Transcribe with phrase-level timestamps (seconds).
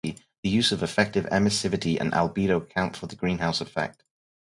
[0.41, 4.03] The use of effective emissivity and albedo account for the greenhouse effect.